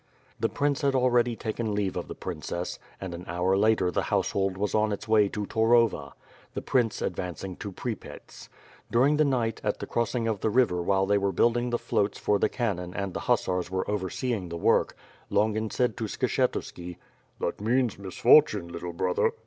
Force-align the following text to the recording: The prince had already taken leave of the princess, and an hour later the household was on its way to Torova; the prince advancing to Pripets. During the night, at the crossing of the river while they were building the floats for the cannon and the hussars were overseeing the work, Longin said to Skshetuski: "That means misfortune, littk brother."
The 0.39 0.49
prince 0.49 0.81
had 0.81 0.95
already 0.95 1.35
taken 1.35 1.75
leave 1.75 1.95
of 1.95 2.07
the 2.07 2.15
princess, 2.15 2.79
and 2.99 3.13
an 3.13 3.23
hour 3.27 3.55
later 3.55 3.91
the 3.91 4.05
household 4.09 4.57
was 4.57 4.73
on 4.73 4.91
its 4.91 5.07
way 5.07 5.29
to 5.29 5.45
Torova; 5.45 6.13
the 6.55 6.61
prince 6.63 7.03
advancing 7.03 7.55
to 7.57 7.71
Pripets. 7.71 8.49
During 8.89 9.17
the 9.17 9.23
night, 9.23 9.61
at 9.63 9.77
the 9.77 9.85
crossing 9.85 10.27
of 10.27 10.39
the 10.39 10.49
river 10.49 10.81
while 10.81 11.05
they 11.05 11.19
were 11.19 11.31
building 11.31 11.69
the 11.69 11.77
floats 11.77 12.17
for 12.17 12.39
the 12.39 12.49
cannon 12.49 12.95
and 12.95 13.13
the 13.13 13.19
hussars 13.29 13.69
were 13.69 13.87
overseeing 13.87 14.49
the 14.49 14.57
work, 14.57 14.97
Longin 15.29 15.69
said 15.69 15.95
to 15.97 16.05
Skshetuski: 16.05 16.97
"That 17.39 17.61
means 17.61 17.99
misfortune, 17.99 18.71
littk 18.73 18.97
brother." 18.97 19.33